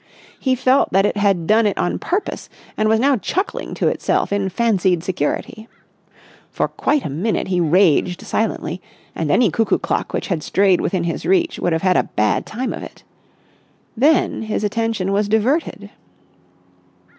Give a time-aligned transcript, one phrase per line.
[0.39, 4.33] He felt that it had done it on purpose and was now chuckling to itself
[4.33, 5.67] in fancied security.
[6.49, 8.81] For quite a minute he raged silently,
[9.13, 12.47] and any cuckoo clock which had strayed within his reach would have had a bad
[12.47, 13.03] time of it.
[13.95, 15.91] Then his attention was diverted.